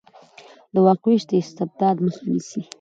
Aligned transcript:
د 0.73 0.75
واک 0.85 1.01
وېش 1.07 1.23
د 1.29 1.31
استبداد 1.43 1.95
مخه 2.05 2.23
نیسي 2.31 2.61